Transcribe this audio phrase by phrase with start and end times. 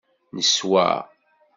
[0.35, 0.87] Neswa.